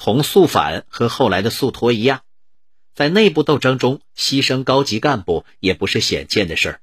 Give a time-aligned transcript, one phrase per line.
[0.00, 2.22] 同肃反和后来的肃托一样，
[2.94, 6.80] 在内部斗争中牺牲高级干部也不是鲜见的事儿。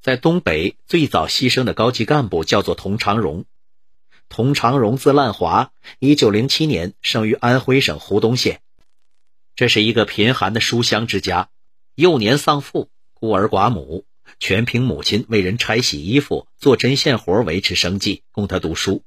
[0.00, 3.46] 在东北最早牺牲的高级干部叫做童长荣。
[4.28, 8.60] 童长荣字烂华，一九零七年生于安徽省湖东县。
[9.56, 11.48] 这是一个贫寒的书香之家，
[11.96, 14.04] 幼年丧父，孤儿寡母，
[14.38, 19.02] 全凭母亲为人拆洗衣服、做针线活维持生计，供他读书。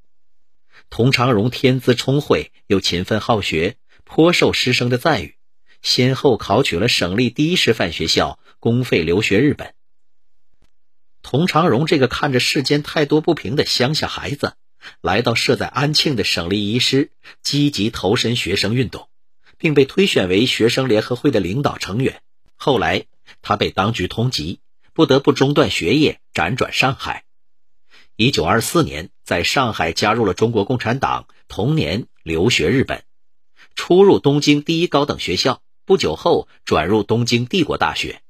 [0.92, 5.36] 童长荣天资聪慧，又勤奋好学，颇受师生的赞誉，
[5.82, 9.74] 先后考取了省立第一师范学校，公费留学日本。
[11.22, 14.56] 童长荣这个看着世间太多不平的乡下孩子。
[15.00, 19.08] 来到设在安庆的省立一师，积极投身学生运动，
[19.58, 22.22] 并被推选为学生联合会的领导成员。
[22.58, 23.06] 后来，
[23.42, 24.58] 他被当局通缉，
[24.94, 27.24] 不得不中断学业，辗转上海。
[28.16, 33.04] 一九二四年，在上海加入了中国共产党，同年留学日本，
[33.74, 35.62] 出入东京第一高等学校。
[35.86, 38.22] 不久后，转入东京帝国大学。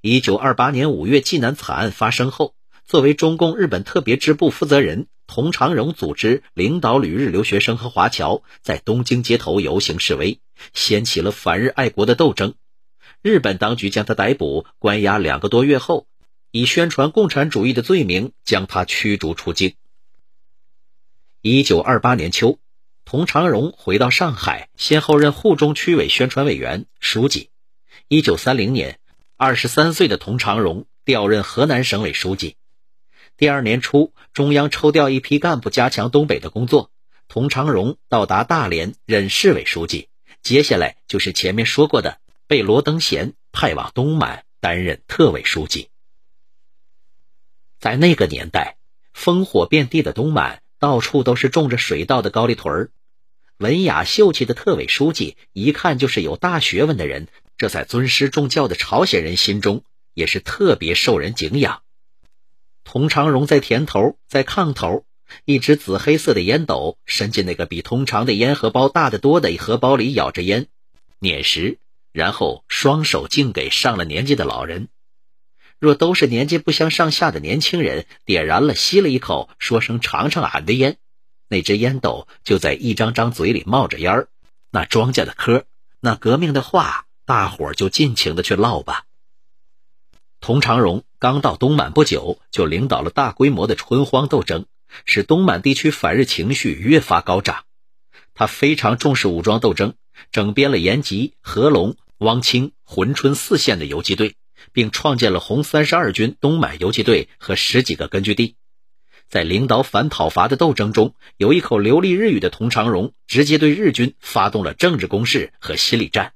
[0.00, 2.54] 一九二八年五月，济南惨案发生后。
[2.86, 10.38] 作为中共日本特别支部负责人，童长荣组织领导旅日留学生和华侨在东京街头游行示威，
[10.74, 12.54] 掀起了反日爱国的斗争。
[13.22, 16.06] 日本当局将他逮捕关押两个多月后，
[16.56, 19.74] 以宣传共产主义的罪名将他驱逐出境。
[21.40, 22.60] 一九二八年秋，
[23.04, 27.50] 童长荣回到上海，先后任沪中区委宣传委员、书记。
[28.06, 29.00] 一九三零年，
[29.36, 32.54] 二十三岁的童长荣调任河南省委书记。
[33.36, 36.92] 第二年初，中央抽调一批干部加强东北的工作。
[37.26, 40.08] 童长荣到达大连任市委书记，
[40.40, 45.88] 接下来就是前面说过的，被罗登贤派往东满担任特委书记。
[47.84, 48.78] 在那个年代，
[49.14, 52.90] 烽火遍地的东满，到处都是种着水稻的高丽屯儿。
[53.58, 61.82] 文雅秀气的特委书记，一看就是有大学问的人，这在尊师重教的朝鲜人心中，也是特别受人敬仰。
[62.84, 65.04] 童长荣在田头，在炕头，
[65.44, 70.68] 一只紫黑色的烟斗伸进那个比通常的烟荷包大得多的荷包里，咬着烟，
[71.18, 71.76] 捻食，
[72.12, 74.88] 然后双手敬给上了年纪的老人。
[75.78, 80.96] 若都是年纪不相上下的年轻人，点燃了，吸了一口，说声“尝尝俺的烟”，
[81.48, 84.28] 那只烟斗就在一张张嘴里冒着烟儿。
[84.70, 85.64] 那庄稼的嗑，
[86.00, 89.04] 那革命的话，大伙儿就尽情的去唠吧。
[90.40, 94.66] 童长荣刚到东满不久，就领导了大规模的春荒斗争，
[95.04, 97.64] 使东满地区反日情绪越发高涨。
[98.34, 99.94] 他非常重视武装斗争，
[100.32, 104.34] 整编了延吉、合龙、汪清、珲春四县的游击队，
[104.74, 108.56] 并创建了红三十二军东满游击队和十几个根据地。
[109.30, 116.34] 在领导反讨伐的斗争中，有一口流利日语的童长荣直接对日军发动了政治攻势和心理战。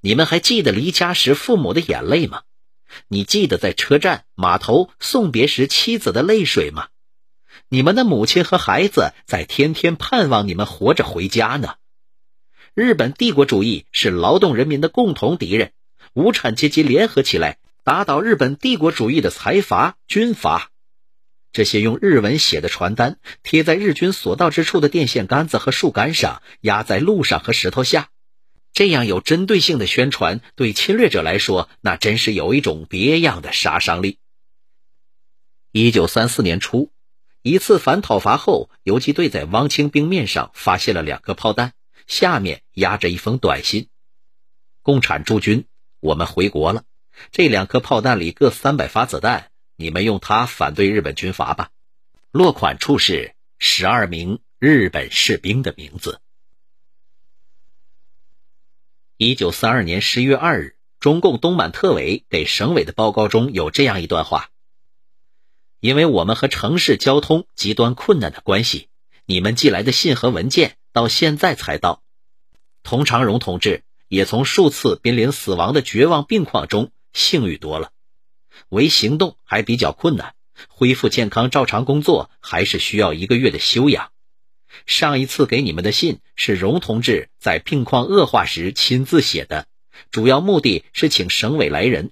[0.00, 2.42] 你们还记得离家时父母的眼泪吗？
[3.08, 6.88] 你记得在车站、码头送别时妻子的泪水吗？
[7.68, 11.74] 你们的母亲和孩子在天天盼望你们活着回家呢。
[12.74, 15.72] 日本帝国主义是劳动人民的共同敌人，
[16.14, 20.70] 无产阶级联合起来打倒日本帝国主义的财阀、军阀。
[21.52, 28.10] 这些用日文写的传单贴在日军所到之处的电线杆子和树干上，压在路上和石头下。
[28.72, 34.18] 这样有针对性的宣传，对侵略者来说，那真是有一种别样的杀伤力。
[35.70, 36.90] 一九三四年初，
[37.42, 41.72] 一次反讨伐后，游击队在汪清冰面上发现了两颗炮弹，
[42.06, 43.88] 下面压着一封短信
[44.82, 45.66] ：“共产驻军，
[46.04, 46.84] 我们回国了。
[47.32, 51.70] 这两颗炮弹里各三百发子弹，你们用它反对日本军阀吧。”
[52.30, 56.20] 落款处是十二名日本士兵的名字。
[59.16, 64.50] 一九三二年十月二日，中共东满特委给省委的报告中有这样一段话：
[65.80, 68.90] 因为我们和城市交通极端困难的关系，
[69.24, 72.02] 你们寄来的信和文件到现在才到。
[72.82, 77.90] 童长荣同志也从数次濒临死亡的绝望病况中幸运多了，
[78.68, 80.34] 唯行动还比较困难，
[80.68, 84.10] 恢复健康照常工作还是需要一个月的休养。
[84.86, 89.66] 上一次给你们的信是荣同志在病况恶化时亲自写的，
[90.10, 92.10] 主要目的是请省委来人，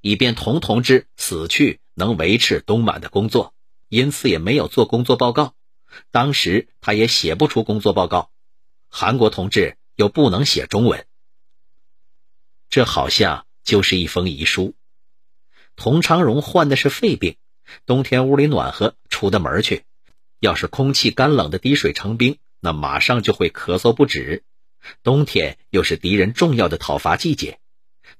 [0.00, 3.54] 以便童同志死去能维持东满的工作，
[3.88, 5.54] 因此也没有做工作报告。
[6.10, 8.30] 当时他也写不出工作报告，
[8.88, 11.06] 韩国同志又不能写中文，
[12.74, 14.74] 这好像就是一封遗书。
[15.76, 17.36] 童长荣患的是肺病，
[17.86, 19.84] 冬天屋里暖和，出的门去。
[20.40, 24.42] 要是空气干冷的滴水成冰，那马上就会咳嗽不止。
[25.04, 27.60] 冬天又是敌人重要的讨伐季节，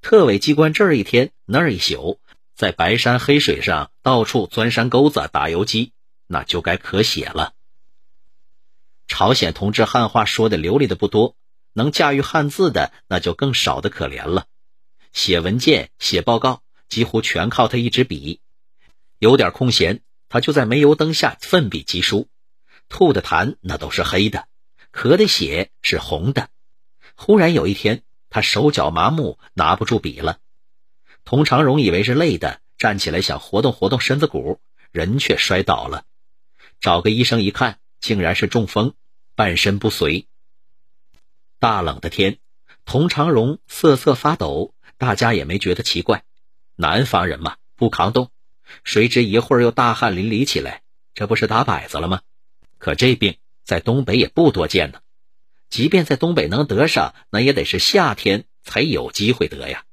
[0.01, 2.21] 特委机关这儿一天那儿一宿，
[2.55, 5.91] 在白山黑水上到处钻山沟子打游击，
[6.29, 7.55] 那就该咳血了。
[9.09, 11.35] 朝鲜同志汉话说的流利的不多，
[11.75, 14.47] 能驾驭汉字的那就更少的可怜了。
[15.13, 18.41] 写文件、写报告，几乎全靠他一支笔。
[19.19, 22.29] 有点空闲，他就在煤油灯下奋笔疾书。
[22.89, 24.47] 吐的痰那都是黑的，
[24.93, 26.49] 咳的血是红的。
[27.15, 30.39] 忽然有一天，他手脚麻木，拿不住笔了。
[31.25, 34.61] 佟长荣以为是累的，站起来想活动活动身子骨，
[34.91, 36.05] 人却摔倒了。
[36.81, 38.95] 找个医生一看，竟然是中风，
[39.35, 40.27] 半身不遂。
[41.65, 42.37] 大冷的天，
[42.85, 46.23] 佟长荣瑟瑟发抖，大家也没觉得奇怪。
[46.77, 48.29] 南方人嘛，不抗冻。
[48.83, 50.83] 谁知一会儿又大汗淋漓起来，
[51.15, 52.21] 这不是打摆子了吗？
[52.77, 55.01] 可这病在东北也不多见呢。
[55.71, 59.85] 即便在东北能得上，那也得是夏天才有机会得呀。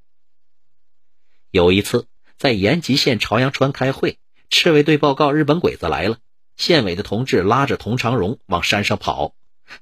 [1.51, 2.05] 有一次
[2.37, 4.19] 在延吉县朝阳川开会，
[4.49, 6.17] 赤卫队报告日本鬼子来了，
[6.57, 9.33] 县委的同志拉着佟长荣往山上跑。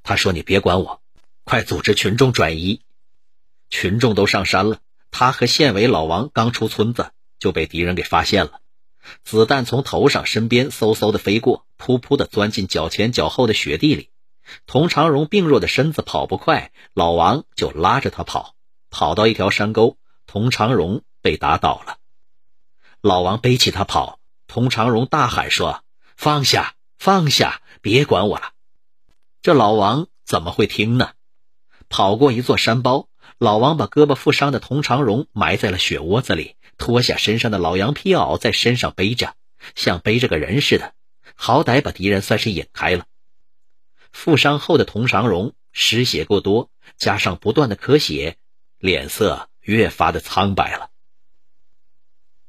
[0.03, 1.01] 他说：“你别管我，
[1.49, 2.81] 快组织群众转移。”
[3.71, 4.77] 群众都上山了，
[5.09, 8.61] 他和县委老王刚出村子就被敌人给发现了。
[9.23, 14.11] 子弹从头上、身边嗖嗖的飞过，噗噗的钻进脚前脚后的雪地里。
[14.67, 18.53] 佟长荣病弱的身子跑不快，老王就拉着他跑，
[18.91, 19.97] 跑到一条山沟，
[20.27, 21.97] 佟长荣被打倒了。
[23.01, 25.83] 老王背起他跑，佟长荣大喊说
[26.15, 28.51] ：“放下，放下，别管我了。”
[29.41, 31.13] 这老王怎么会听呢？
[31.89, 39.33] 跑过一座山包，老王把胳膊负伤的佟长荣埋在了雪窝子里，脱下身上的老羊皮袄在身上背着，
[39.75, 40.93] 像背着个人似的，
[41.35, 43.05] 好歹把敌人算是引开了。
[44.11, 48.37] 负伤后的佟长荣失血过多，加上不断的咳血，
[48.77, 50.89] 脸色越发的苍白了。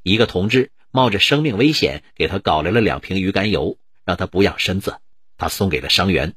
[0.03, 4.99] 一个同志冒着生命危险给他搞来了两瓶鱼肝油，让他补养身子。
[5.37, 6.35] 他送给了伤员。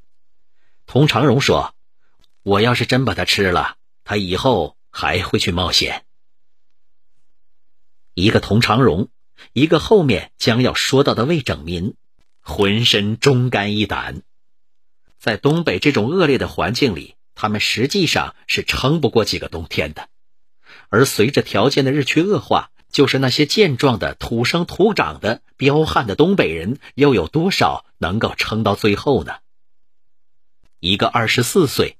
[0.85, 1.75] 佟长荣说
[2.43, 6.05] ：“我要是真把他吃了，他以后还会去冒险。”
[8.13, 9.09] 一个佟长荣，
[9.53, 11.95] 一个后面将要说到的魏拯民，
[12.41, 14.21] 浑身忠肝义胆。
[15.17, 20.09] 在东北这种恶劣的环境里，他们实际上是撑不过几个冬天的。
[20.89, 29.37] 而随着条件的日趋恶化，就是那些健壮的、土生土长的、彪悍的东北人，又有多少能够撑到最后呢？
[30.79, 31.97] 一个二十四岁，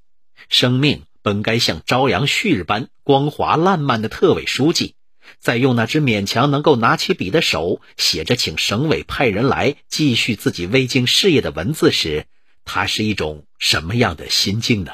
[0.49, 4.95] 生命本该像朝阳旭日般光华烂漫的特委书记，
[5.39, 12.25] 在用那只勉强能够拿起笔的手写着请省委派人来继续自己未竟事业的文字时，
[12.65, 14.93] 他是一种什么样的心境呢？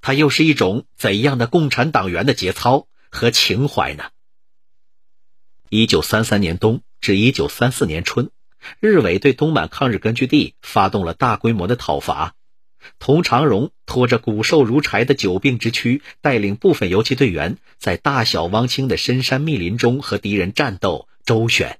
[0.00, 4.04] 他又是一种怎样的共产党员的节操和情怀呢？
[5.68, 8.30] 一九三三年冬至一九三四年春，
[8.80, 12.34] 日伪对东满抗日根据地发动了大规模的讨伐。
[12.98, 21.78] 佟长荣拖着骨瘦如柴的久病之躯，带领部分游击队员，在大小汪清的深山密林中和敌人战斗周旋。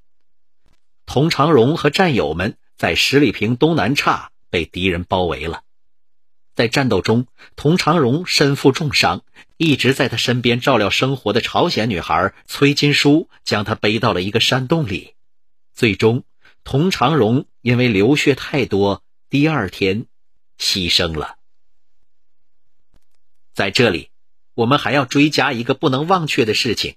[1.06, 4.30] 佟长荣和战友们在十里坪东南岔。
[4.52, 5.62] 被敌人包围了，
[6.56, 9.22] 在战斗中，佟长荣身负重伤，
[9.56, 15.14] 一直在他身边照料生活的朝鲜女孩崔金书将他背到了一个山洞里。
[15.72, 16.24] 最终，
[16.64, 20.06] 佟长荣因为流血太多，第二天
[20.60, 21.38] 牺牲了。
[23.54, 24.10] 在这里，
[24.54, 26.96] 我们还要追加一个不能忘却的事情：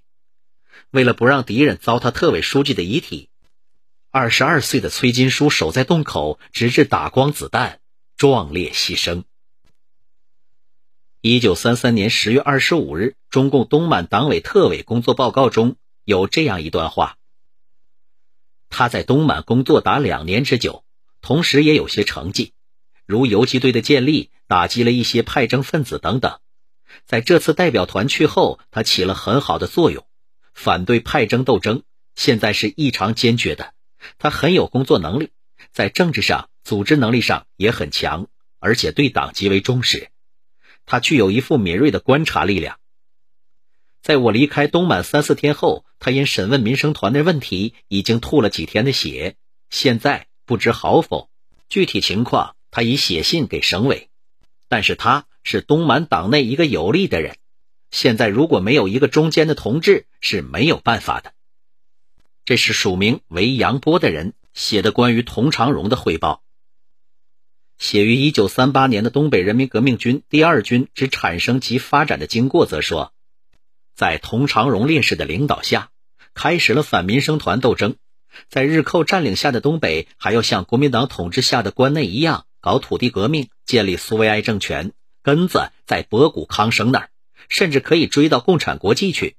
[0.90, 3.30] 为了不让敌人糟蹋特委书记的遗体。
[4.10, 7.80] 二十二岁的崔金书守在洞口，直至打光子弹，
[8.16, 9.24] 壮烈牺牲。
[11.20, 17.18] 一九三三年十月二十五日，中共东满党委特委工作报告中有这样一段话：
[18.70, 20.84] 他在东满工作达两年之久，
[21.20, 22.52] 同时也有些成绩，
[23.06, 26.38] 如游击队的建立，打击了一些派征分子等等。
[27.06, 30.06] 在这次代表团去后，他起了很好的作用，
[30.52, 31.82] 反对派争斗争，
[32.14, 33.74] 现在是异常坚决的。
[34.18, 35.30] 他很有工作能力，
[35.72, 38.28] 在政治上、组织能力上也很强，
[38.60, 40.08] 而且对党极为忠实。
[40.86, 42.78] 他具有一副敏锐的观察力量。
[44.02, 49.36] 在我离开东满三四天后，他因审问民生团的问题，已经吐了几天的血，
[49.70, 51.30] 现在不知好否。
[51.70, 54.08] 具体情况，他已写信给省委。
[54.66, 57.36] 但是他是东满党内一个有力的人，
[57.92, 61.34] 现在如果没有一个中间的同志，是没有办法的。
[62.44, 66.42] 这是署名为杨波的人写的关于佟长荣的汇报。
[67.78, 73.12] 写于1938年的东北人民革命军第二军之产生及发展的经过则说，
[73.94, 75.90] 在佟长荣烈士的领导下，
[76.34, 77.94] 开始了反民生团斗争。
[78.48, 84.92] 在日寇占领下的东北，还要像国民党统治下的关内一样，搞土地革命，建立苏维埃政权，
[85.22, 87.10] 根子在博古康生那儿，
[87.50, 89.36] 甚至可以追到共产国际去。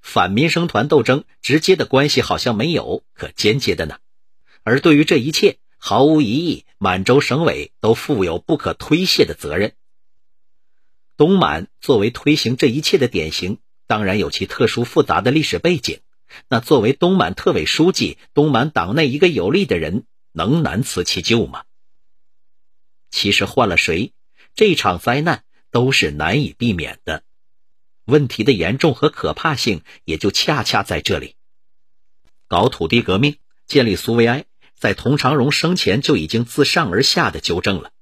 [0.00, 3.98] 反民生团斗争直接的关系好像没有，可间接的呢？
[4.62, 9.74] 而对于这一切，毫无疑义，满洲省委都负有不可推卸的责任。
[11.18, 16.00] 东满作为推行这一切的典型，当然有其特殊复杂的历史背景。
[16.48, 21.64] 那作为东满特委书记，东满党内一个有力的人，能难辞其咎吗？
[23.12, 24.12] 其实换了谁，
[24.56, 27.22] 这场灾难都是难以避免的。
[28.04, 31.36] 问题的严重和可怕性也就恰恰在这里。
[32.48, 37.92] 搞土地革命，建立苏维埃，在佟长荣生前就已经自上而下的纠正了。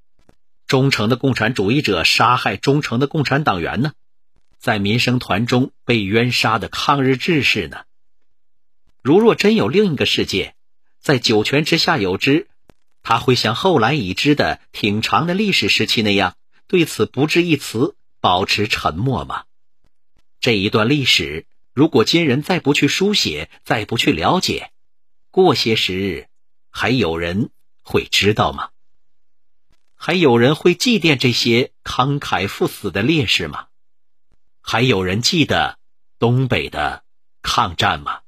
[0.66, 3.92] 忠诚的共产主义者杀害忠诚的共产党员呢？
[4.58, 7.82] 在民生团中被冤杀的抗日志士呢？
[9.02, 10.54] 如若真有另一个世界，
[11.00, 12.46] 在九泉之下有知，
[13.02, 16.34] 他会像后来已知的挺长的历史时期那样，
[16.66, 19.44] 对此不置一词，保持沉默吗？
[20.40, 24.70] 这一段历史，如果今人再不去书写，再不去了解，
[25.30, 26.28] 过些时日，
[26.70, 27.50] 还有人
[27.82, 28.70] 会知道吗？
[29.94, 33.66] 还有人会祭奠这些慷慨赴死的烈士吗？
[34.62, 35.78] 还有人记得
[36.18, 37.04] 东北的
[37.42, 38.20] 抗战吗？